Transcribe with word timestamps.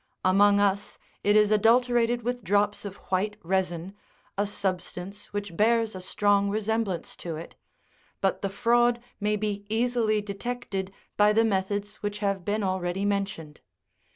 Among 0.25 0.59
us, 0.59 0.97
it 1.23 1.35
is 1.35 1.51
adulterated 1.51 2.23
with 2.23 2.43
drops 2.43 2.85
of 2.85 2.95
white 3.13 3.35
resin, 3.43 3.93
a 4.35 4.47
substance 4.47 5.27
which 5.31 5.55
bears 5.55 5.93
a 5.93 6.01
strong 6.01 6.49
resemblance 6.49 7.15
to 7.17 7.35
it: 7.35 7.53
but 8.19 8.41
the 8.41 8.49
fraud 8.49 8.99
may 9.19 9.35
be 9.35 9.63
easily 9.69 10.19
detected 10.19 10.91
by 11.17 11.33
the 11.33 11.45
methods 11.45 11.97
which 11.97 12.17
have 12.17 12.43
been 12.43 12.63
already 12.63 13.05
mentioned. 13.05 13.61